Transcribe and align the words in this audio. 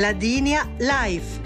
Ladinia 0.00 0.66
Live. 0.78 1.42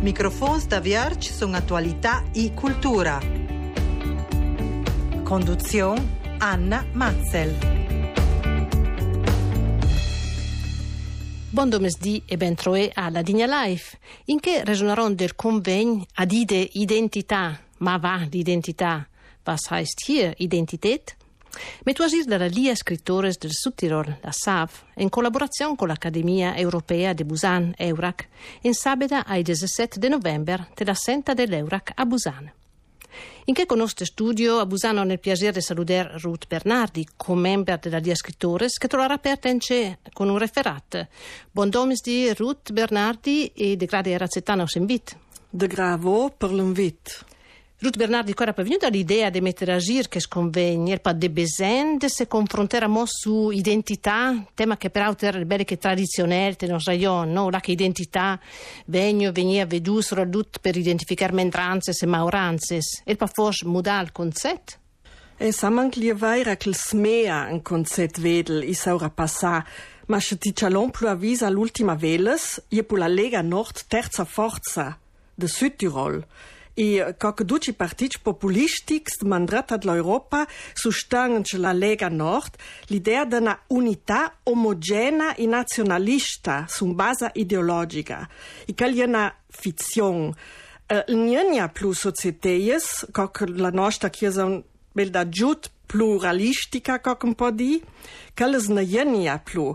Microfons 0.00 0.66
da 0.68 0.80
Vierge 0.80 1.30
sono 1.30 1.54
attualità 1.58 2.24
e 2.32 2.54
cultura. 2.54 3.20
Conduzione 5.22 6.18
Anna 6.38 6.82
Matzel. 6.92 7.54
Buon 11.50 11.68
domesdì 11.68 12.22
e 12.24 12.38
ben 12.38 12.54
troé 12.54 12.90
alla 12.94 13.20
Digna 13.20 13.44
Life, 13.44 13.98
in 14.26 14.40
che 14.40 14.64
resoneranno 14.64 15.12
del 15.12 15.34
convegno 15.34 16.06
ad 16.14 16.32
ide 16.32 16.66
identità, 16.72 17.60
ma 17.80 17.98
va 17.98 18.26
l'identità. 18.30 19.06
Was 19.44 19.68
heißt 19.70 20.02
hier 20.06 20.32
Identität? 20.38 21.14
Metuasir 21.84 22.24
della 22.24 22.46
Lia 22.46 22.74
Scrittores 22.74 23.38
del 23.38 23.52
Südtirol, 23.52 24.18
la 24.20 24.32
SAV, 24.32 24.70
in 24.96 25.08
collaborazione 25.08 25.76
con 25.76 25.88
l'Accademia 25.88 26.56
Europea 26.56 27.12
de 27.12 27.24
Busan, 27.24 27.74
EURAC, 27.76 28.28
in 28.62 28.74
sabeda 28.74 29.24
ai 29.26 29.42
17 29.42 30.08
novembre 30.08 30.68
della 30.74 30.94
Senta 30.94 31.34
dell'EURAC 31.34 31.92
a 31.94 32.04
Busan. 32.04 32.52
In 33.48 33.54
che 33.54 33.64
conosce 33.64 34.04
studio 34.04 34.58
a 34.58 34.66
Busano 34.66 35.04
nel 35.04 35.20
piacere 35.20 35.52
di 35.52 35.60
salutare 35.60 36.18
Ruth 36.18 36.46
Bernardi, 36.48 37.06
co-member 37.16 37.78
della 37.78 37.98
Lia 37.98 38.14
Scrittores, 38.14 38.76
che 38.76 38.88
troverà 38.88 39.14
aperta 39.14 39.48
in 39.48 39.58
c'è 39.58 39.98
con 40.12 40.28
un 40.28 40.36
referat. 40.36 41.06
Buon 41.50 41.70
domesdì 41.70 42.32
Ruth 42.34 42.72
Bernardi 42.72 43.46
e 43.54 43.76
de 43.76 43.86
grade 43.86 44.18
razzetana 44.18 44.64
us 44.64 44.74
invit. 44.74 45.16
De 45.48 45.66
gravo 45.68 46.34
per 46.36 46.52
l'invit. 46.52 47.24
Ruth 47.78 47.98
Bernardi, 47.98 48.32
qual 48.32 48.54
è 48.54 48.62
venuta 48.62 48.88
l'idea 48.88 49.28
di 49.28 49.42
mettere 49.42 49.74
a 49.74 49.76
giro 49.76 50.08
che 50.08 50.18
sconvegni, 50.18 50.92
il 50.92 51.00
de 51.14 51.28
besen, 51.28 51.98
de 51.98 52.08
se 52.08 52.26
confronteremo 52.26 53.04
su 53.04 53.50
identità, 53.50 54.46
tema 54.54 54.78
che 54.78 54.88
peraltro 54.88 55.28
è 55.28 55.44
bello 55.44 55.62
che 55.62 55.76
tradizionale 55.76 56.54
del 56.56 56.70
nostro 56.70 56.92
rayon, 56.92 57.30
no? 57.32 57.50
La 57.50 57.60
che 57.60 57.72
identità 57.72 58.40
vegno, 58.86 59.30
venia 59.30 59.66
vedu 59.66 60.00
soprattutto 60.00 60.58
per 60.58 60.74
identificare 60.74 61.34
mentranzes 61.34 62.00
e 62.00 62.06
mauranzes, 62.06 63.02
e 63.04 63.14
pa 63.14 63.26
forse 63.26 63.66
muda 63.66 64.00
il 64.00 64.10
concetto? 64.10 64.72
E 65.36 65.52
saman 65.52 65.90
clievaira 65.90 66.56
che 66.56 66.72
smea 66.72 67.46
un 67.50 67.60
concetto 67.60 68.22
vedel 68.22 68.62
i 68.62 68.72
saura 68.72 69.10
passà, 69.10 69.62
ma 70.06 70.18
se 70.18 70.38
ti 70.38 70.54
cialon 70.54 70.90
più 70.90 71.08
avvisa 71.08 71.50
l'ultima 71.50 71.94
veles, 71.94 72.64
je 72.68 72.82
pu 72.84 72.96
la 72.96 73.06
Lega 73.06 73.42
Nord 73.42 73.84
terza 73.86 74.24
forza 74.24 74.98
de 75.34 75.46
Südtirol. 75.46 76.24
И 76.76 77.02
kako 77.18 77.44
duci 77.44 77.72
partiti 77.72 78.18
populistics 78.22 79.22
mandrata 79.22 79.76
dell'Europa 79.76 80.46
sustange 80.74 81.56
la 81.58 81.72
Lega 81.72 82.08
Nord 82.08 82.56
l'idea 82.88 83.24
di 83.24 83.36
una 83.36 83.58
unità 83.68 84.36
omogena 84.42 85.34
e 85.34 85.46
nazionalista 85.46 86.66
su 86.68 86.92
base 86.94 87.30
ideologica. 87.34 88.28
I 88.66 88.74
che 88.74 88.84
è 88.84 89.04
una 89.04 89.34
fizione. 89.48 90.34
Uh, 90.88 91.12
non 91.12 91.54
è 91.58 91.70
più 91.72 91.92
како 91.92 93.10
kako 93.10 93.44
la 93.56 93.70
nostra 93.70 94.08
chiesa 94.08 94.62
bel 94.92 95.10
da 95.10 95.28
giut 95.28 95.70
pluralistica 95.86 96.98
kako 96.98 97.34
podi, 97.34 97.80
kel 98.34 98.52
les 98.54 98.68
naienia 98.68 99.38
plu, 99.44 99.74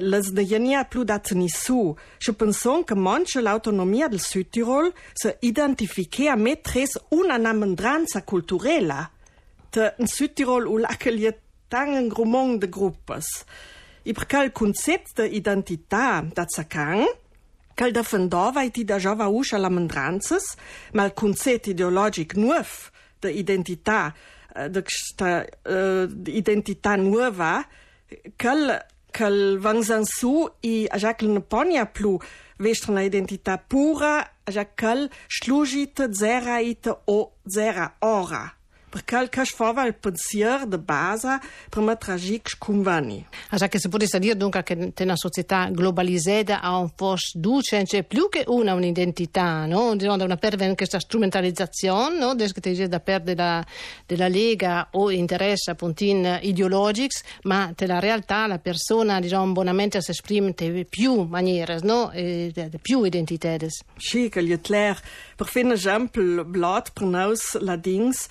les 0.00 0.32
naienia 0.32 0.84
plu 0.84 1.04
dat 1.04 1.30
nisu. 1.32 1.96
Je 2.18 2.32
pensons 2.32 2.84
que 2.84 2.94
manche 2.94 3.40
l'autonomia 3.40 4.08
del 4.08 4.20
Südtirol 4.20 4.92
se 5.14 5.36
identifiquea 5.42 6.36
metres 6.36 6.98
una 7.10 7.38
namendranza 7.38 8.22
culturela. 8.22 9.10
Te 9.70 9.92
in 9.98 10.06
Südtirol 10.06 10.64
Tirol 10.64 10.68
ul 10.74 10.84
aceliet 10.84 11.42
tangen 11.68 12.08
grumong 12.08 12.58
de 12.60 12.68
gruppes. 12.68 13.44
I 14.06 14.12
percal 14.12 14.52
concept 14.52 15.16
de 15.16 15.26
identita 15.34 16.22
dat 16.34 16.52
sacang, 16.54 17.06
cal 17.74 17.92
da 17.92 18.02
fendova 18.02 18.62
ti 18.70 18.84
da 18.84 18.98
jova 18.98 19.26
usha 19.28 19.58
la 19.58 19.68
mendranzas, 19.68 20.54
mal 20.94 21.10
concept 21.10 21.66
ideologic 21.66 22.36
nuf 22.36 22.90
de 23.20 23.32
identita, 23.32 24.14
de 24.68 24.82
questa 24.82 25.44
uh, 25.68 26.08
identità 26.26 26.96
nuova, 26.96 27.66
che 28.36 28.84
kel 29.16 29.58
vangzan 29.58 30.04
su 30.04 30.44
i 30.60 30.86
ajakl 30.92 31.30
ne 31.32 31.40
ponia 31.40 31.86
plu 31.86 32.18
vestrana 32.60 33.02
identità 33.02 33.56
pura 33.58 34.20
ajakal 34.44 35.08
slugite 35.26 36.12
zera 36.12 36.60
ite 36.60 36.92
o 37.04 37.32
zera 37.44 37.96
ora. 38.00 38.44
Per 38.88 39.04
cal 39.04 39.28
cash 39.28 39.52
fava 39.52 39.84
il 39.86 39.94
pensier 39.94 40.66
de 40.66 40.78
base 40.78 41.40
per 41.68 41.82
ma 41.82 41.96
tragic 41.96 42.56
convani. 42.58 43.26
Allora 43.50 43.68
che 43.68 43.78
si 43.78 43.88
potesse 43.88 44.18
dire 44.18 44.36
dunque 44.36 44.62
che 44.62 44.92
una 44.98 45.16
società 45.16 45.68
globalizzata 45.70 46.60
ha 46.60 46.76
un 46.78 46.90
forse 46.94 47.38
duce, 47.38 47.82
c'è 47.82 48.02
più 48.04 48.28
che 48.28 48.44
una 48.46 48.74
un'identità, 48.74 49.66
no? 49.66 49.94
Diciamo, 49.96 50.22
una 50.22 50.36
perdere 50.36 50.74
questa 50.74 50.98
strumentalizzazione, 50.98 52.18
no? 52.18 52.34
Des 52.34 52.52
che 52.52 52.60
ti 52.60 52.88
da 52.88 53.00
perdere 53.00 53.36
la, 53.36 53.66
della 54.06 54.28
Lega 54.28 54.88
o 54.92 55.10
interesse 55.10 55.70
appunto 55.70 56.04
in 56.04 56.38
ideologics, 56.42 57.22
ma 57.42 57.72
la 57.76 57.98
realtà 57.98 58.46
la 58.46 58.58
persona 58.58 59.20
diciamo 59.20 59.52
buonamente 59.52 60.00
si 60.00 60.10
esprime 60.10 60.54
in 60.58 60.86
più 60.88 61.22
maniere, 61.22 61.78
no? 61.82 62.10
E, 62.12 62.52
più 62.80 63.02
identità. 63.04 63.44
Sì, 63.96 64.28
che 64.28 64.42
gli 64.42 64.52
è 64.52 64.60
chiaro. 64.60 64.98
Per 65.36 65.46
fare 65.46 65.66
un 65.66 65.72
esempio, 65.72 66.44
blot 66.44 66.92
per 66.92 67.04
noi 67.04 67.36
la 67.60 67.76
dings, 67.76 68.26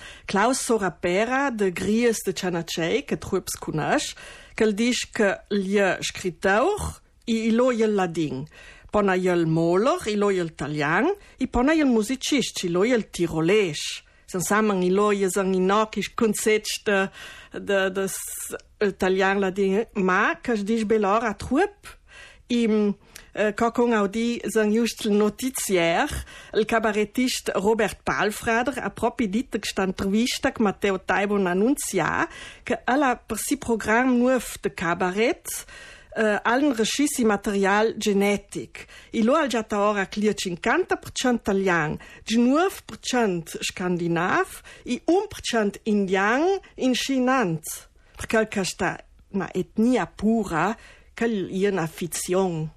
Klaus 0.46 0.60
Sorapera 0.60 1.50
de 1.50 1.72
Gries 1.72 2.18
de 2.24 2.30
Chanachei 2.30 3.02
ket 3.02 3.18
Trups 3.18 3.56
Kunasch, 3.58 4.12
kel 4.54 4.76
dich 4.78 5.08
ke 5.10 5.32
lie 5.50 5.88
skrittauch 6.06 7.00
i 7.26 7.48
ilojel 7.48 7.96
Lading. 7.98 8.44
Pona 8.94 9.16
jëll 9.18 9.42
Molor, 9.50 10.06
ilojel 10.06 10.52
Talian, 10.54 11.10
i 11.42 11.48
pona 11.50 11.74
jel 11.74 11.90
Musicist, 11.90 12.62
ilojel 12.62 13.08
Tirolech. 13.10 13.82
Sen 14.30 14.46
samang 14.46 14.84
iloje 14.86 15.32
sang 15.34 15.50
inokich 15.50 16.12
kunzetchte 16.14 17.08
de 17.50 18.06
Talian 19.02 19.42
Lading, 19.42 19.80
ma 19.98 20.36
kech 20.38 20.62
dich 20.62 20.86
belor 20.86 21.26
a 21.26 21.34
Trupp? 21.34 21.90
I 22.48 22.94
Kokong 23.54 23.92
Audi 23.92 24.40
sang 24.48 24.72
just 24.72 25.04
notizier, 25.04 26.08
il 26.54 26.64
cabarettist 26.64 27.50
Robert 27.54 27.98
Palfrader 28.02 28.78
a 28.82 28.90
proprio 28.90 29.28
dit 29.28 29.50
che 29.50 29.68
sta 29.68 29.82
intervista 29.82 30.52
con 30.52 30.64
Matteo 30.64 31.02
Taibo 31.04 31.34
annunzia 31.34 32.26
che 32.62 32.80
alla 32.84 33.16
per 33.16 33.36
si 33.36 33.58
program 33.58 34.16
nuov 34.16 34.56
de 34.62 34.72
cabaret 34.72 35.66
uh, 36.16 36.38
allen 36.42 36.74
regissi 36.74 37.24
material 37.24 37.94
genetic. 37.98 38.86
I 39.10 39.22
lo 39.22 39.34
al 39.34 39.48
giata 39.48 39.80
ora 39.80 40.06
clia 40.06 40.32
50% 40.32 41.34
italian, 41.34 41.98
9% 42.24 43.58
scandinav 43.60 44.62
e 44.82 45.02
1% 45.04 45.80
indian 45.84 46.58
in 46.76 46.94
chinant. 46.94 47.88
Perché 48.16 48.48
questa 48.48 48.98
una 49.32 49.52
etnia 49.52 50.06
pura 50.06 50.74
che 51.16 51.48
è 51.50 51.68
una 51.68 51.86
fizione 51.86 52.74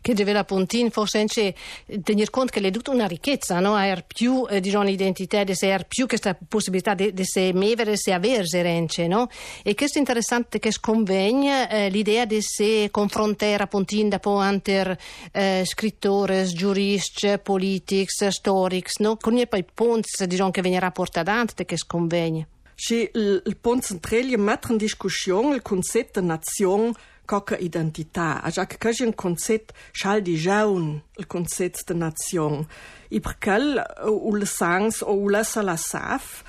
che 0.00 0.14
deve 0.14 0.32
la 0.32 0.44
Pontin 0.44 0.90
forse 0.90 1.18
anche 1.18 1.54
tenere 2.02 2.30
conto 2.30 2.52
che 2.52 2.66
è 2.66 2.70
tutta 2.70 2.90
una 2.90 3.06
ricchezza, 3.06 3.60
no? 3.60 3.78
È 3.78 4.04
più 4.06 4.46
eh, 4.48 4.60
diciamo, 4.60 4.84
l'identità, 4.84 5.42
di 5.44 5.52
essere 5.52 5.84
più 5.86 6.06
questa 6.06 6.36
possibilità 6.48 6.94
di, 6.94 7.12
di 7.12 7.24
se 7.24 7.52
se 7.96 8.12
avere 8.12 8.44
rence, 8.62 9.06
no? 9.06 9.28
E 9.62 9.74
questo 9.74 9.98
è 9.98 10.00
interessante 10.00 10.58
che 10.58 10.70
sconvegna 10.70 11.68
eh, 11.68 11.88
l'idea 11.88 12.24
di 12.24 12.40
se 12.40 12.88
confrontare 12.90 13.66
Pontin 13.66 14.08
dopo 14.08 14.36
anter 14.36 14.96
eh, 15.32 15.62
scrittori, 15.66 16.46
giuristi, 16.46 17.38
politici, 17.42 18.30
storici, 18.30 19.02
no? 19.02 19.16
Con 19.16 19.36
i 19.36 19.46
poi 19.46 19.64
punti 19.64 20.26
diciamo, 20.26 20.50
che 20.50 20.62
venirà 20.62 20.90
avanti 21.20 21.64
che 21.64 21.76
sconvegna. 21.76 22.46
Sì, 22.74 23.08
il, 23.14 23.42
il 23.46 23.56
punto 23.58 23.86
centrale 23.86 24.32
è 24.32 24.36
mettere 24.36 24.72
in 24.72 24.78
discussione 24.78 25.54
il 25.54 25.62
concetto 25.62 26.20
di 26.20 26.26
nazione 26.26 26.92
coca 27.32 27.56
identità. 27.56 28.42
Già 28.50 28.66
che 28.66 28.76
c'è 28.76 29.04
un 29.06 29.14
concetto 29.14 29.72
schal 29.90 30.20
di 30.20 30.34
jaun, 30.34 31.00
il 31.16 31.26
concetto 31.26 31.94
di 31.94 31.98
nazione. 31.98 32.66
I 33.08 33.20
perché 33.20 33.82
u 34.04 34.34
le 34.34 34.44
sangs 34.44 35.00
o 35.00 35.28
la 35.30 35.42
sala 35.42 35.76
saf, 35.76 36.42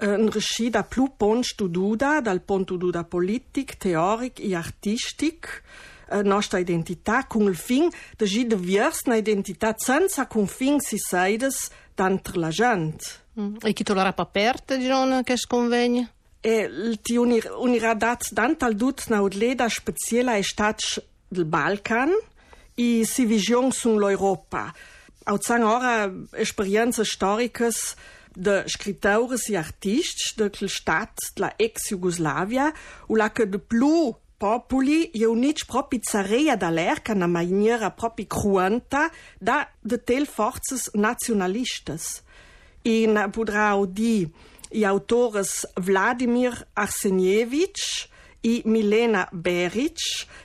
un 0.00 0.28
riuscì 0.28 0.68
da 0.68 0.82
più 0.82 1.12
pon 1.16 1.42
stududa, 1.42 2.20
dal 2.20 2.42
punto 2.42 2.76
di 2.76 2.90
politic, 3.08 3.78
teoric 3.78 4.40
e 4.40 4.54
artistic, 4.54 5.62
nostra 6.22 6.58
identità, 6.58 7.24
con 7.26 7.44
il 7.44 7.56
fin 7.56 7.88
di 8.14 8.46
diversa 8.46 9.14
identità 9.14 9.72
senza 9.74 10.26
confin 10.26 10.80
si 10.80 10.98
saides 10.98 11.70
d'antre 11.94 12.38
la 12.38 12.50
gente. 12.50 13.04
Mm. 13.40 13.56
E 13.62 13.72
chi 13.72 13.84
tolerà 13.84 14.12
aperta, 14.14 14.76
diciamo, 14.76 15.22
che 15.22 15.38
sconvegna? 15.38 16.10
E 16.46 16.70
ti 17.02 17.16
unir, 17.18 17.48
unirà 17.58 17.96
dat 17.98 18.28
dantal 18.30 18.76
dut 18.78 19.08
na 19.10 19.18
odleda 19.26 19.66
speciela 19.66 20.36
e 20.38 20.44
stat 20.46 20.78
del 21.26 21.44
Balkan 21.44 22.12
i 22.78 23.02
si 23.02 23.24
vision 23.26 23.72
sun 23.74 23.98
l'Europa. 23.98 24.68
Au 25.26 25.40
zang 25.42 25.66
ora 25.66 26.06
esperienze 26.38 27.02
storicas 27.02 27.96
de 28.36 28.62
scriptores 28.70 29.48
e 29.50 29.56
artists 29.58 30.36
de 30.38 30.46
quel 30.54 30.70
stat 30.70 31.18
la 31.42 31.50
ex-Jugoslavia 31.58 32.70
u 33.08 33.18
la 33.18 33.32
che 33.34 33.48
de 33.50 33.58
plu 33.58 34.14
popoli 34.38 35.10
io 35.18 35.32
unic 35.32 35.66
propi 35.66 35.98
zarea 35.98 36.54
da 36.54 36.70
l'erca 36.70 37.14
na 37.14 37.26
maniera 37.26 37.90
propi 37.90 38.26
cruenta 38.26 39.10
da 39.40 39.66
de 39.82 39.98
tel 39.98 40.26
forzes 40.26 40.92
nationalistes. 40.94 42.22
In 42.82 43.18
pudrau 43.32 43.86
di 43.86 44.30
i 44.70 44.84
autores 44.84 45.64
Vladimir 45.76 46.54
Arsenjevich 46.74 48.08
i 48.46 48.62
Milena 48.64 49.26
Beric, 49.32 49.98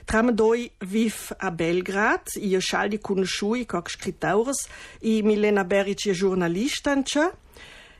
tramdoi 0.04 0.70
viv 0.90 1.14
a 1.38 1.50
Belgrad, 1.50 2.34
i 2.36 2.56
scialdi 2.58 2.98
conosciui 2.98 3.66
coc 3.66 3.90
scrittaures, 3.90 4.66
i 5.06 5.20
Milena 5.22 5.64
Beric 5.64 6.06
i 6.06 6.14
giornalistanče, 6.14 7.28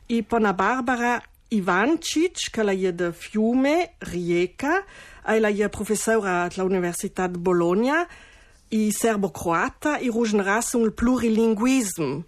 i 0.07 0.23
pona 0.23 0.53
Barbara 0.53 1.21
Ivancic, 1.53 2.49
che 2.51 2.63
la 2.63 2.73
de 2.73 3.13
Fiume, 3.13 3.93
Rijeka, 3.99 4.83
ela 5.25 5.49
je 5.49 5.69
professora 5.69 6.49
all'Università 6.49 7.27
di 7.27 7.37
Bologna, 7.37 8.07
i 8.69 8.91
serbo-croata, 8.91 9.99
i 9.99 10.09
ružnrasung 10.09 10.91
plurilinguism, 10.91 12.25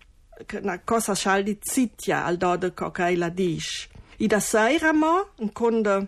na 0.61 0.79
cosa 0.79 1.13
c'ha 1.15 1.41
di 1.41 1.57
zitia 1.61 2.25
al 2.25 2.37
do 2.37 2.55
de 2.57 2.71
cocaila 2.71 3.29
dish. 3.29 3.89
I 4.17 4.27
da 4.27 4.39
sairamo, 4.39 5.29
un 5.37 5.51
conde 5.51 6.07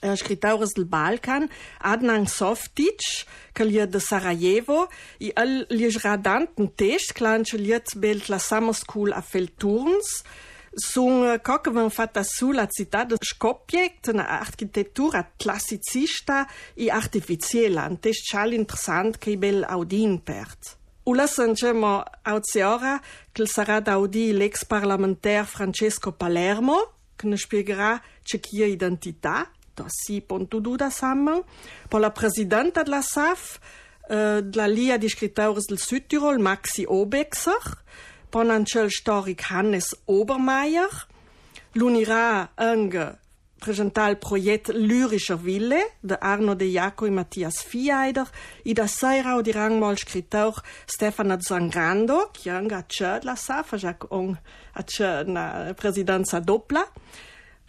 eh, 0.00 0.16
scritaures 0.16 0.72
del 0.74 0.86
Balkan, 0.86 1.48
Adnan 1.78 2.26
Softić, 2.26 3.26
que 3.52 3.86
de 3.86 4.00
Sarajevo, 4.00 4.88
i 5.18 5.32
el 5.36 5.66
li 5.70 5.88
radant 5.98 6.48
un 6.56 6.68
text, 6.74 7.12
clan 7.12 7.44
belt 7.96 8.28
la 8.28 8.38
summer 8.38 8.74
school 8.74 9.12
a 9.12 9.20
Felturns, 9.20 10.24
sun 10.74 11.24
eh, 11.24 11.40
cochevan 11.40 11.90
fatta 11.90 12.22
su 12.22 12.52
la 12.52 12.66
città 12.66 13.04
de 13.04 13.16
Skopje, 13.20 13.98
una 14.08 14.40
architettura 14.40 15.32
classicista 15.36 16.46
i 16.76 16.88
artificiella, 16.88 17.86
un 17.88 17.98
text 17.98 18.30
chal 18.30 18.52
interessant 18.52 19.18
che 19.18 19.36
bel 19.36 19.64
audin 19.64 20.22
pert. 20.22 20.79
Ulazanjemo 21.10 22.04
Aoziora, 22.24 23.02
que 23.34 23.44
será 23.44 23.80
daudi 23.80 24.32
l'ex-parlamentaire 24.32 25.44
Francesco 25.44 26.12
Palermo, 26.12 26.78
que 27.18 27.26
nos 27.26 27.42
ne 27.42 27.48
pegará 27.48 28.00
Tchequia 28.22 28.68
Identità, 28.68 29.50
tossi 29.74 30.20
ponto 30.20 30.60
duda 30.60 30.88
sammen, 30.88 31.42
por 31.88 32.00
la 32.00 32.10
presidenta 32.10 32.84
de 32.84 32.90
la 32.92 33.02
SAF, 33.02 33.58
uh, 34.08 34.14
eh, 34.14 34.42
de 34.42 34.56
la 34.56 34.68
Lia 34.68 34.98
de 34.98 35.08
Escritores 35.08 35.66
del 35.66 35.78
Südtirol, 35.78 36.38
Maxi 36.38 36.86
Obexer, 36.86 37.82
por 38.30 38.48
Angel 38.48 38.88
Storic 38.88 39.42
Hannes 39.50 39.96
Obermeier, 40.06 41.08
l'unirá 41.74 42.52
Ange 42.56 43.18
presenta 43.60 44.08
el 44.08 44.16
proiect 44.16 44.72
Lyrischer 44.74 45.38
Wille, 45.44 45.82
de 46.02 46.16
Arno 46.20 46.54
de 46.54 46.70
Jaco 46.72 47.06
i 47.06 47.10
Matthias 47.10 47.62
Fieider, 47.62 48.26
i 48.64 48.74
da 48.74 48.88
seira 48.88 49.36
o 49.36 49.42
dirang 49.42 49.78
mol 49.78 49.98
scritor 50.00 50.62
Stefano 50.86 51.36
Zangrando, 51.40 52.30
che 52.32 52.50
anga 52.50 52.84
c'è 52.86 53.20
la 53.22 53.36
sa, 53.36 53.62
fajac 53.62 54.06
on 54.10 54.36
a 54.72 54.80
äh, 54.80 54.84
c'è 54.84 55.24
na 55.24 55.74
presidenza 55.76 56.40
doppla, 56.40 56.86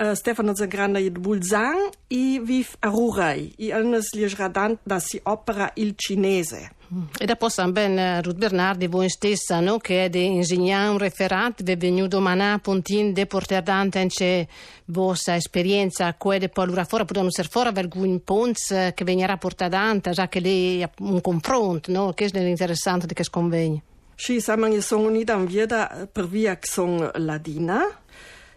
Uh, 0.01 0.15
Stefano 0.15 0.55
Zangrando 0.55 0.97
è 0.97 1.03
di 1.03 1.11
Bulzang 1.11 1.91
e 2.07 2.41
vive 2.43 2.69
a 2.79 2.89
Rurai 2.89 3.53
e 3.55 3.71
annes 3.71 4.13
li 4.13 4.27
radant 4.35 4.79
da 4.81 4.99
si 4.99 5.19
opera 5.21 5.69
il 5.75 5.93
cinese. 5.95 6.71
E 7.19 7.25
dopo 7.25 7.47
ben 7.69 8.19
Ruth 8.23 8.35
Bernardi, 8.35 8.87
voi 8.87 9.09
stessa, 9.09 9.59
no? 9.59 9.77
che 9.77 10.05
è 10.05 10.09
di 10.09 10.25
insegnare 10.25 10.89
un 10.89 10.97
referat, 10.97 11.61
vi 11.61 11.73
è 11.73 11.77
venuto 11.77 12.17
domani 12.17 12.59
pontin 12.59 13.13
de 13.13 13.27
portare 13.27 13.61
davanti 13.61 14.47
vostra 14.85 15.35
esperienza, 15.35 16.11
quelle 16.15 16.49
poi 16.49 16.65
allora 16.65 16.83
fuori 16.83 17.05
potranno 17.05 17.27
essere 17.27 17.47
fuori 17.47 17.69
alcuni 17.75 18.19
punti 18.21 18.59
che 18.95 19.03
venirà 19.03 19.37
portata 19.37 19.77
davanti, 19.77 20.09
già 20.13 20.27
che 20.27 20.39
lì 20.39 20.83
un 21.01 21.21
confronto, 21.21 21.91
no? 21.91 22.13
che 22.13 22.25
è 22.25 22.39
interessante 22.39 23.05
di 23.05 23.13
che 23.13 23.23
sconvegno. 23.23 23.83
Sì, 24.15 24.39
siamo 24.39 24.65
uniti 24.65 25.31
in 25.31 25.45
via 25.45 26.07
per 26.11 26.27
via 26.27 26.57
che 26.57 26.67
sono 26.67 27.11
ladina, 27.15 27.83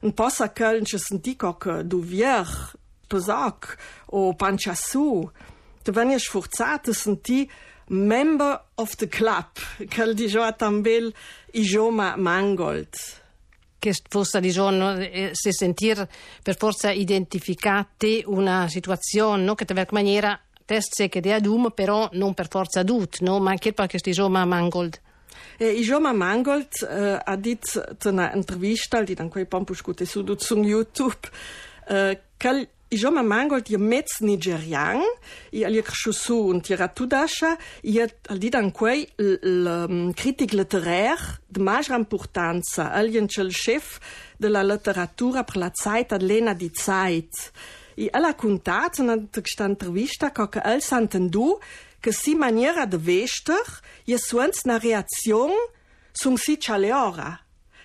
un 0.00 0.12
po 0.12 0.28
sa 0.28 0.52
köln 0.52 0.84
che 0.84 0.98
senti 0.98 1.36
che 1.36 1.84
du 1.84 2.00
vier 2.00 2.46
pesac 3.08 3.76
o 4.06 4.34
panchasu 4.34 5.30
tu 5.82 5.92
venies 5.92 6.28
forzate 6.28 6.92
senti 6.92 7.50
member 7.88 8.64
of 8.76 8.94
the 8.96 9.08
club 9.08 9.48
quel 9.88 10.14
di 10.14 10.26
jo 10.28 10.54
tambel 10.56 11.12
i 11.52 11.62
joma 11.62 12.16
mangold 12.16 12.94
che 13.78 13.94
fosse 14.08 14.40
di 14.40 14.50
se 14.52 15.52
sentir 15.52 16.08
per 16.42 16.56
forza 16.56 16.90
identificate 16.90 18.22
una 18.26 18.68
situazione 18.68 19.42
no? 19.44 19.54
che 19.54 19.64
in 19.68 19.74
qualche 19.74 19.94
maniera 19.94 20.38
test 20.64 21.08
che 21.08 21.20
di 21.20 21.30
adum 21.30 21.70
però 21.70 22.08
non 22.12 22.34
per 22.34 22.48
forza 22.48 22.80
adut 22.80 23.20
no? 23.20 23.38
ma 23.38 23.50
anche 23.50 23.72
perché 23.72 23.98
sti 23.98 24.10
joma 24.10 24.44
mangold 24.44 25.00
Eh, 25.58 25.66
e 25.66 25.80
Ijoma 25.80 26.12
Mangold 26.12 26.82
eh, 26.82 27.12
uh, 27.12 27.18
a 27.24 27.36
dit 27.36 27.80
einer 28.04 28.34
intervista, 28.34 29.02
die 29.02 29.16
dan 29.16 29.30
koji 29.30 29.44
pompu 29.44 29.74
škute 29.74 30.06
sudu 30.06 30.36
cun 30.36 30.64
YouTube, 30.64 31.30
uh, 31.90 32.14
kal 32.38 32.64
Ijoma 32.90 33.22
Mangold 33.22 33.70
je 33.70 33.78
mec 33.78 34.06
nigerian, 34.20 35.02
i 35.52 35.64
ali 35.64 35.76
je 35.76 35.82
kršusu 35.82 36.36
un 36.48 36.60
tira 36.60 36.88
tudaša, 36.88 37.56
i 37.82 38.00
ali 38.28 38.50
dan 38.50 38.70
koji 38.70 39.06
kritik 40.16 40.52
literar 40.52 41.18
de 41.48 41.60
major 41.60 41.98
importanza, 41.98 42.90
ali 42.94 43.14
je 43.14 43.28
čel 43.28 43.50
šef 43.50 43.98
de 44.38 44.48
la 44.48 44.62
literatura 44.62 45.42
per 45.42 45.56
la 45.56 45.70
zeit 45.84 46.12
adlena 46.12 46.54
di 46.54 46.70
zeit. 46.70 47.52
I 47.96 48.08
alla 48.12 48.32
contat, 48.32 48.98
una 48.98 49.16
texta 49.16 49.66
intervista, 49.66 50.30
kako 50.30 50.60
el 50.64 50.80
santendu, 50.80 51.58
que 52.00 52.12
si 52.12 52.34
maniera 52.34 52.86
de 52.86 52.96
vestir 52.96 53.82
jessuens 54.06 54.64
na 54.64 54.78
reazion 54.78 55.52
sum 56.12 56.36
si 56.36 56.56
chaleora. 56.56 57.40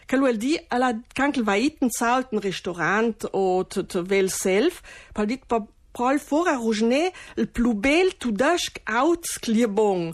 Que 0.08 0.18
lui 0.18 0.38
dit 0.38 0.60
à 0.70 0.80
la 0.80 0.94
quand 1.16 1.32
il 1.36 1.44
va 1.44 1.58
y 1.58 1.76
un 1.82 2.40
restaurant 2.40 3.14
ou 3.34 3.64
te 3.64 3.98
vel 4.00 4.30
self, 4.30 4.82
pas 5.14 5.26
dit 5.26 5.40
pas 5.48 5.66
prol 5.94 6.20
for 6.20 6.48
a 6.48 6.58
le 7.38 7.46
plus 7.46 7.74
bel 7.74 8.14
tout 8.16 8.32
d'âge 8.32 8.72
out 8.90 9.26
clibon. 9.42 10.14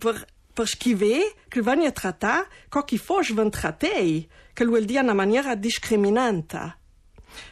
Pour 0.00 0.14
pour 0.54 0.66
esquiver 0.66 1.24
que 1.50 1.60
van 1.60 1.80
y 1.80 1.92
tratar, 1.92 2.44
quand 2.70 2.92
il 2.92 2.98
faut 2.98 3.22
je 3.22 3.34
vais 3.34 3.50
traiter, 3.50 4.28
que 4.54 4.62
lui 4.62 4.96
à 4.96 5.02
la 5.02 5.14
maniera 5.14 5.56
discriminante. 5.56 6.54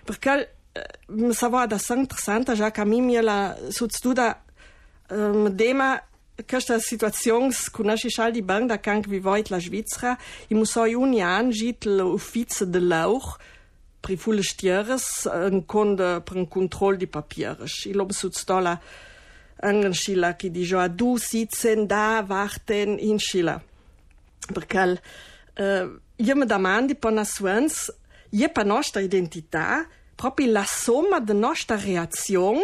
Parce 0.06 0.18
que 0.20 0.46
euh, 0.78 0.82
me 1.08 1.32
savada 1.32 1.76
da 1.76 1.94
interessante, 1.96 2.54
já 2.54 2.70
que 2.70 2.80
a 2.80 2.84
mim 2.84 3.10
ela 3.10 3.56
se 3.70 3.84
estuda 3.84 4.41
Dema 5.12 6.02
questa 6.46 6.78
situazione 6.78 7.52
conosce 7.70 8.08
già 8.08 8.30
di 8.30 8.40
bene 8.40 8.66
da 8.66 8.80
canque 8.80 9.10
vivoit 9.10 9.48
la 9.48 9.60
Svizzera. 9.60 10.16
I 10.48 10.54
musoi 10.54 10.94
ogni 10.94 11.20
anno 11.20 11.50
git 11.50 11.84
l'ufficio 11.84 12.64
dell'auch 12.64 13.36
per 14.00 14.16
fulle 14.16 14.42
stieres 14.42 15.28
un 15.30 15.64
conde 15.66 16.22
per 16.22 16.36
un 16.36 16.48
controllo 16.48 16.96
di 16.96 17.06
papieres. 17.06 17.84
I 17.84 17.92
lob 17.92 18.10
sut 18.10 18.34
stola 18.34 18.80
angen 19.60 19.92
scila 19.92 20.34
che 20.34 20.50
dice 20.50 20.76
a 20.76 20.88
du 20.88 21.18
sitzen 21.18 21.86
da 21.86 22.24
warten 22.26 22.96
in 22.98 23.18
scila. 23.18 23.62
Perché 24.52 25.00
uh, 25.58 25.98
io 26.16 26.36
mi 26.36 26.46
domandi 26.46 26.96
per 26.96 27.10
una 27.10 27.24
suens, 27.24 27.92
je 28.30 28.48
per 28.48 28.64
nostra 28.64 29.00
identità, 29.00 29.86
proprio 30.16 30.50
la 30.50 30.64
somma 30.64 31.20
de 31.20 31.34
nostra 31.34 31.76
reazioni 31.76 32.62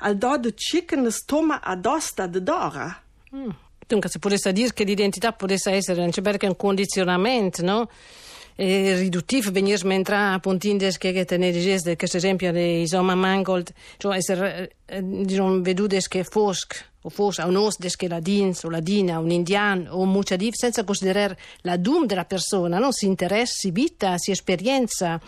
al 0.00 0.16
do 0.16 0.36
de 0.36 0.54
chicken 0.54 1.10
stoma 1.10 1.60
adosta 1.62 2.26
de 2.26 2.42
dora. 2.42 3.02
Mm. 3.34 3.50
Dunque, 3.86 4.08
si 4.08 4.18
potesse 4.18 4.52
dire 4.52 4.72
che 4.72 4.84
l'identità 4.84 5.32
potesse 5.32 5.72
essere 5.72 6.02
anche 6.02 6.20
perché 6.20 6.46
un 6.46 6.56
condizionamento, 6.56 7.62
no? 7.64 7.88
E 8.62 8.94
riduttivo 8.94 9.50
venire 9.50 9.82
mentre 9.84 10.38
puntindes 10.38 10.98
che 10.98 11.24
te 11.24 11.38
ne 11.38 11.50
diceste, 11.50 11.96
che 11.96 12.04
esempio 12.12 12.52
di 12.52 12.80
insomma 12.80 13.14
mangold, 13.14 13.72
cioè 13.96 14.18
essere 14.18 14.72
diciamo 15.00 15.62
vedudes 15.62 16.08
che 16.08 16.24
fosc 16.24 16.84
o 17.00 17.08
fosse 17.08 17.40
un 17.40 17.56
os 17.56 17.78
che 17.96 18.06
la 18.06 18.20
dins 18.20 18.62
o 18.64 18.68
la 18.68 18.80
dina, 18.80 19.18
un 19.18 19.30
indian 19.30 19.86
o 19.88 20.00
un 20.00 20.10
muchadif 20.10 20.52
senza 20.52 20.84
considerare 20.84 21.38
la 21.62 21.78
dum 21.78 22.04
della 22.04 22.26
persona, 22.26 22.78
no? 22.78 22.92
si 22.92 23.06
interessi, 23.06 23.70
vita, 23.70 24.18
si 24.18 24.30
esperienza. 24.30 25.18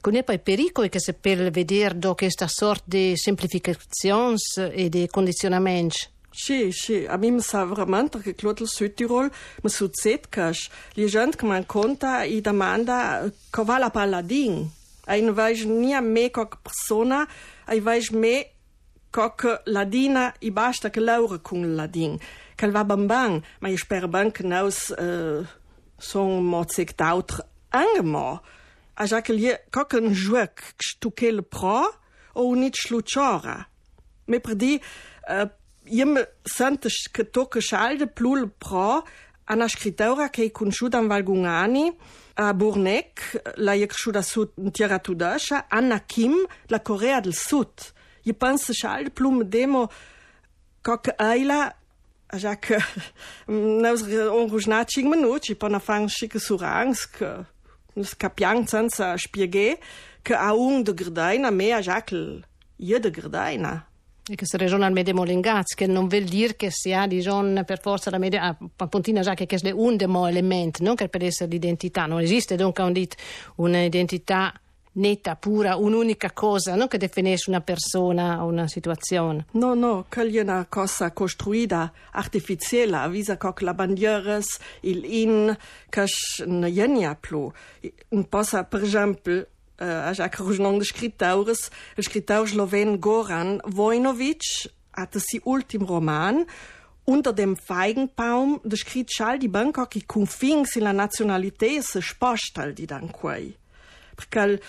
Con 0.00 0.20
poi 0.24 0.40
pericoli 0.40 0.88
che 0.88 0.98
se 0.98 1.12
per 1.12 1.48
vedere 1.52 1.96
questa 2.16 2.48
sorta 2.48 2.86
di 2.86 3.16
semplificazioni 3.16 4.34
e 4.72 4.88
di 4.88 5.06
condizionamenti 5.06 6.08
Che 6.30 6.70
che 6.70 7.06
a 7.08 7.16
mim 7.16 7.40
sa 7.40 7.64
verament 7.64 8.22
que 8.22 8.34
Clotel 8.34 8.68
Südtirol 8.68 9.30
me 9.62 9.70
suzetkach, 9.70 10.70
li 10.94 11.08
gent 11.08 11.36
que 11.36 11.46
man 11.46 11.64
conta 11.66 12.24
i 12.24 12.40
demanda 12.40 13.26
covala 13.50 13.90
paladin. 13.90 14.70
Ai 15.10 15.22
ne 15.22 15.32
veig 15.34 15.66
ni 15.66 15.92
a 15.92 16.00
me 16.00 16.28
coc 16.30 16.60
persona, 16.62 17.26
ai 17.66 17.80
veig 17.80 18.12
me 18.12 18.34
coc 19.10 19.42
ladina 19.66 20.30
i 20.40 20.52
basta 20.54 20.90
que 20.90 21.02
laure 21.02 21.40
cun 21.42 21.74
ladin. 21.74 22.14
Cal 22.56 22.70
va 22.70 22.84
bambang, 22.84 23.42
ma 23.60 23.68
i 23.68 23.76
sper 23.76 24.06
ban 24.06 24.30
que 24.30 24.46
naus 24.46 24.90
uh, 24.94 25.42
son 25.98 26.44
mozec 26.46 26.94
d'autre 26.94 27.42
angemor. 27.74 28.38
A 28.94 29.06
ja 29.10 29.18
que 29.18 29.34
li 29.34 29.50
coc 29.74 29.98
un 29.98 30.14
juec 30.14 30.62
que 30.76 30.92
stuquel 30.94 31.42
pro 31.42 31.88
ou 32.38 32.54
nit 32.54 32.76
sluchora. 32.78 33.64
Me 34.30 34.38
perdi 34.38 34.76
uh, 34.78 35.48
jemme 35.90 36.26
santech 36.46 37.10
ketoke 37.12 37.60
schalde 37.60 38.06
plule 38.06 38.48
pra 38.48 39.02
an 39.48 39.62
ascritora 39.62 40.28
kei 40.28 40.50
kunxut 40.50 40.94
an 40.94 41.08
Valgungani 41.08 41.90
a 42.36 42.52
Bournek 42.54 43.20
la 43.56 43.74
yekxuda 43.74 44.22
sud 44.22 44.54
tierra 44.74 44.98
tudasha 44.98 45.64
Anna 45.70 46.00
Kim 46.00 46.34
la 46.68 46.78
Corea 46.78 47.20
del 47.20 47.34
Sud. 47.34 47.92
Je 48.24 48.32
pense 48.32 48.72
schalde 48.72 49.10
plume 49.10 49.44
demo 49.44 49.88
kak 50.82 51.14
aila 51.18 51.72
ja 52.38 52.54
que 52.56 52.78
neus 53.82 54.02
onroužnačik 54.06 55.04
minuči 55.04 55.54
pa 55.54 55.68
na 55.68 55.78
fanšik 55.78 56.38
suransk 56.38 57.22
nus 57.96 58.14
kapjancanca 58.14 59.16
špjege 59.18 59.76
ke 60.22 60.34
aung 60.34 60.84
de 60.86 60.92
grdajna 60.94 61.50
meja 61.50 61.82
žakl 61.82 62.42
je 62.78 62.98
de 62.98 63.10
grdajna 63.10 63.89
E 64.32 64.36
che 64.36 64.46
si 64.46 64.56
ragiona 64.56 64.86
al 64.86 64.92
medesimo 64.92 65.24
linguaggio, 65.24 65.74
che 65.74 65.88
non 65.88 66.06
vuol 66.06 66.22
dire 66.22 66.54
che 66.54 66.68
si 66.70 66.92
ha 66.92 67.08
diciamo, 67.08 67.64
per 67.64 67.80
forza 67.80 68.10
la 68.10 68.18
media, 68.18 68.56
appuntina 68.76 69.22
già 69.22 69.34
che 69.34 69.44
è 69.44 69.70
un 69.72 69.96
demo 69.96 70.28
elemento, 70.28 70.84
non 70.84 70.94
che 70.94 71.08
per 71.08 71.24
essere 71.24 71.50
l'identità, 71.50 72.06
non 72.06 72.20
esiste 72.20 72.54
dunque 72.54 72.84
un 72.84 72.92
dit, 72.92 73.16
un'identità 73.56 74.54
netta, 74.92 75.34
pura, 75.34 75.74
un'unica 75.74 76.30
cosa, 76.30 76.76
non 76.76 76.86
che 76.86 76.96
definisce 76.96 77.50
una 77.50 77.60
persona 77.60 78.44
o 78.44 78.46
una 78.46 78.68
situazione. 78.68 79.46
No, 79.52 79.74
no, 79.74 80.06
che 80.08 80.22
è 80.22 80.40
una 80.40 80.64
cosa 80.68 81.10
costruita, 81.10 81.92
artificiale, 82.12 82.98
avvisa 82.98 83.36
che 83.36 83.64
la 83.64 83.74
bandiera, 83.74 84.38
il 84.82 85.04
in, 85.06 85.56
che 85.88 86.04
non 86.46 86.64
è 86.64 87.16
più. 87.18 87.50
Un 88.10 88.28
po' 88.28 88.42
per 88.68 88.80
esempio, 88.80 89.46
uh, 89.80 90.14
já 90.14 90.28
que 90.28 90.42
não 90.58 90.78
de 90.78 90.84
escritores, 90.84 91.70
escritor 91.96 92.46
sloven 92.46 92.96
Goran 92.98 93.58
Vojnovic 93.64 94.70
hat 94.92 95.18
sein 95.18 95.40
último 95.44 95.86
roman 95.86 96.46
unter 97.06 97.32
dem 97.32 97.56
Feigenbaum 97.56 98.60
descrit 98.64 99.08
Charles 99.08 99.40
di 99.40 99.48
Bangkok 99.48 99.88
che 99.88 100.06
confins 100.06 100.76
la 100.76 100.92
nationalité 100.92 101.82
se 101.82 102.00
spostal 102.00 102.72
di 102.72 102.86
dan 102.86 103.10
quei. 103.10 103.56
Perché 104.14 104.60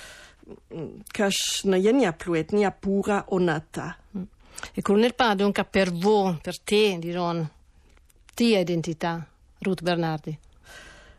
cash 1.12 1.64
na 1.64 1.78
jenia 1.78 2.14
pluet 2.14 2.52
nia 2.52 2.72
pura 2.72 3.26
onata. 3.30 3.98
E 4.74 4.82
il 4.84 5.14
padre 5.16 5.44
dunque 5.44 5.64
per 5.66 5.92
voi, 5.92 6.38
per 6.42 6.60
te, 6.60 6.98
diron, 7.00 7.50
tia 8.34 8.60
identità, 8.60 9.26
Ruth 9.60 9.82
Bernardi. 9.82 10.38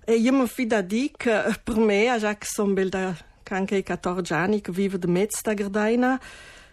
E 0.04 0.14
io 0.14 0.32
mi 0.32 0.46
fido 0.46 0.80
di 0.82 1.12
che 1.16 1.60
per 1.62 1.76
me, 1.76 2.16
già 2.18 2.36
che 2.36 2.46
sono 2.46 2.72
bella 2.72 3.16
că 3.42 3.54
am 3.54 3.64
cei 3.64 3.82
14 3.82 4.34
ani, 4.34 4.60
de 4.98 5.06
Metsta 5.06 5.54
Gardaina, 5.54 6.20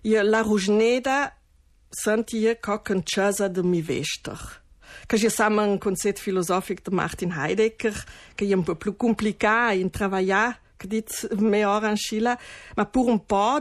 e 0.02 0.22
la 0.22 0.42
Rujneda, 0.42 1.38
sentia 1.90 2.54
como 2.54 2.78
ca 2.78 2.78
câncează 2.78 3.48
de 3.48 3.62
mi-vestir. 3.62 4.62
Că 5.08 5.16
je 5.16 5.28
seamă 5.28 5.62
un 5.62 5.78
concept 5.78 6.20
filozofic 6.20 6.82
de 6.82 6.90
Martin 6.96 7.30
Heidegger, 7.30 7.94
că 8.36 8.44
e 8.44 8.56
un 8.56 8.64
peu 8.64 8.76
complicado, 8.76 8.98
complicat 8.98 9.82
în 9.82 9.90
travaia, 9.90 10.62
că 10.80 10.88
dit 10.88 11.40
meia 11.40 11.76
ora 11.76 11.90
mas 11.90 12.00
por 12.10 12.38
ma 12.76 12.84
pur 12.86 13.08
un 13.08 13.20
po, 13.20 13.60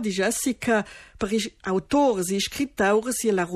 que 0.55 0.85
para 1.17 1.31
per 1.31 1.31
autores 1.65 2.27
și 2.29 2.39
scriptores 2.39 3.15
a 3.25 3.33
la 3.33 3.49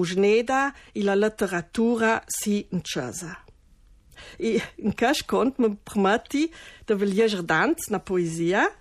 e 0.92 1.02
la 1.02 1.14
literatura 1.14 2.22
si 2.26 2.66
încează. 2.70 3.44
E 4.38 4.60
în 4.82 4.90
caș 4.90 5.20
conto 5.20 5.54
mă 5.62 5.76
prometi 5.82 6.50
de 6.84 6.94
vă 6.94 7.04
liejerdant 7.04 7.78
na 7.88 7.98
poesia. 7.98 8.76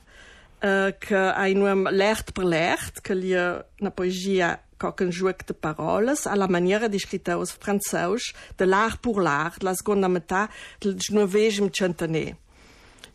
Que 0.61 1.21
hai 1.35 1.55
nuam 1.57 1.87
lert 1.89 2.35
per 2.37 2.45
lert, 2.45 3.01
que 3.01 3.15
li 3.17 3.33
na 3.81 3.89
poesia 3.89 4.59
coc 4.81 5.01
un 5.05 5.11
joc 5.13 5.45
de 5.49 5.53
paroles 5.53 6.25
a 6.25 6.35
la 6.35 6.47
maniera 6.47 6.87
di 6.89 6.99
scritteurs 6.99 7.53
franceus 7.53 8.31
de 8.57 8.65
l'art 8.65 9.01
pour 9.01 9.21
l'art, 9.21 9.61
la 9.63 9.73
seconda 9.73 10.07
metà 10.07 10.49
del 10.81 10.97
novesem 11.11 11.69
centenaire. 11.69 12.37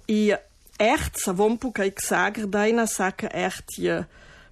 I 0.06 0.34
echt 0.78 1.18
savon 1.18 1.56
puc 1.58 1.80
ai 1.82 1.92
sager 1.98 2.46
daina 2.46 2.86
saca 2.86 3.28
echt 3.32 3.78
je 3.78 4.04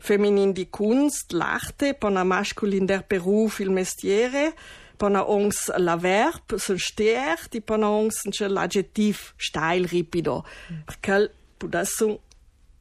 feminin 0.05 0.53
di 0.53 0.67
kunst, 0.67 1.33
l'arte, 1.33 1.95
pona 1.95 2.25
masculin 2.25 2.87
der 2.87 3.05
beruf, 3.09 3.61
il 3.61 3.71
mestiere, 3.71 4.53
pona 4.99 5.25
ons 5.25 5.71
la 5.79 5.97
verb, 5.97 6.59
sen 6.59 6.79
stert, 6.79 7.55
i 7.57 7.61
pona 7.61 7.89
ons 7.89 8.21
l'adjectif 8.49 9.33
steil 9.39 9.89
ripido. 9.89 10.43
Perché 10.87 11.31
pudassum 11.59 12.19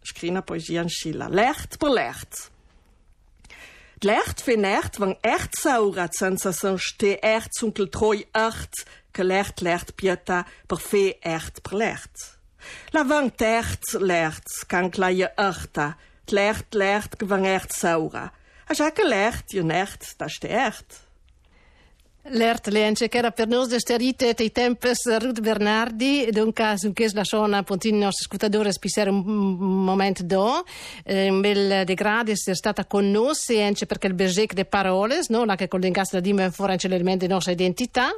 Skriner 0.04 0.42
Poesie 0.42 0.80
an 0.80 0.90
Schiller 0.90 1.30
Lächt 1.30 1.80
belächt. 1.80 2.52
Lächt 4.04 4.42
fir 4.42 4.58
nächt 4.58 5.00
wann 5.00 5.16
Erdsaurer 5.22 6.12
Zensersen 6.12 6.78
ste 6.78 7.20
Erd 7.24 7.54
zunkel 7.54 7.90
troi 7.90 8.26
cht, 8.34 8.86
gelächt 9.14 9.62
lächt 9.62 9.96
Pieter 9.96 10.46
per 10.68 10.78
fee 10.78 11.16
Erd 11.22 11.64
belächt. 11.64 12.38
La 12.92 13.08
wang 13.08 13.32
d'ert 13.38 13.94
lächt 14.00 14.68
kan 14.68 14.92
kleie 14.92 15.32
ëchter, 15.38 15.96
d'lächt 16.28 16.76
lächt 16.76 17.18
gewang 17.20 17.46
Erdsaurer. 17.46 18.34
Ech 18.68 18.82
ha 18.82 18.90
gelächt 18.90 19.54
je 19.54 19.64
nächt 19.64 20.20
dat 20.20 20.32
ste 20.32 20.48
Erd. 20.48 21.03
L'ert 22.28 22.70
lence 22.70 23.10
che 23.10 23.18
era 23.18 23.32
per 23.32 23.50
noi 23.50 23.68
desterite 23.68 24.34
tei 24.34 24.50
tempes 24.50 25.18
Ruth 25.18 25.42
Bernardi, 25.42 26.30
dunque 26.32 26.76
su 26.78 26.94
che 26.94 27.10
la 27.12 27.26
sona 27.26 27.64
pontini 27.64 28.00
nostri 28.00 28.24
ascoltatori 28.24 28.72
spisare 28.72 29.10
un 29.10 29.24
momento 29.26 30.24
do, 30.24 30.64
eh, 31.04 31.30
un 31.30 31.42
bel 31.42 31.84
degrado 31.84 32.32
essere 32.32 32.56
stata 32.56 32.86
con 32.86 33.12
noi, 33.12 33.36
anche 33.62 33.86
perché 33.86 34.08
il 34.08 34.14
bergec 34.14 34.54
de 34.54 34.64
parole, 34.64 35.20
no? 35.28 35.44
la 35.44 35.56
che 35.56 35.68
collegasse 35.68 36.16
la 36.16 36.22
dima 36.22 36.50
fuori 36.50 36.78
l'elemento 36.84 37.26
della 37.26 37.34
nostra 37.34 37.52
identità. 37.52 38.10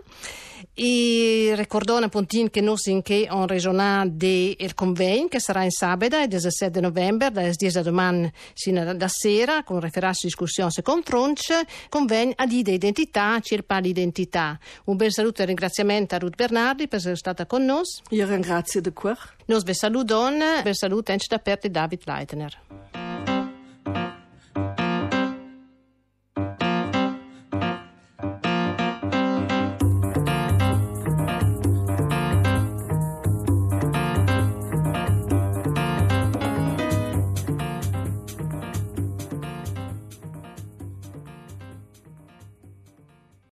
E 0.73 1.53
ricordone 1.55 2.09
Pontin 2.09 2.49
che 2.49 2.61
noi 2.61 2.77
in 2.85 3.01
che 3.01 3.27
on 3.29 3.47
regionale 3.47 4.11
del 4.13 4.73
convegno 4.73 5.27
che 5.27 5.39
sarà 5.39 5.63
in 5.63 5.71
sabato 5.71 6.17
il 6.17 6.27
17 6.27 6.79
novembre 6.79 7.31
dalle 7.31 7.53
10 7.55 7.81
domani 7.81 8.31
sino 8.53 8.93
da 8.93 9.07
sera 9.07 9.63
con 9.63 9.79
referenza 9.79 10.21
discussione 10.23 10.71
se 10.71 10.81
confronce 10.81 11.65
convegno 11.89 12.33
ad 12.35 12.51
ide 12.51 12.71
identità 12.71 13.39
circa 13.41 13.79
l'identità. 13.79 14.57
Un 14.85 14.95
bel 14.95 15.11
saluto 15.11 15.41
e 15.41 15.45
ringraziamento 15.45 16.15
a 16.15 16.17
Ruth 16.17 16.35
Bernardi 16.35 16.87
per 16.87 16.99
essere 16.99 17.15
stata 17.15 17.45
con 17.45 17.63
noi. 17.63 17.83
Io 18.09 18.27
ringrazio 18.27 18.81
di 18.81 18.91
cuore. 18.91 19.19
Nos 19.45 19.63
vi 19.63 19.73
saludon, 19.73 20.37
bel 20.63 20.75
saluto 20.75 21.11
anche 21.11 21.25
da 21.27 21.39
parte 21.39 21.69
David 21.69 22.01
Leitner. 22.05 22.94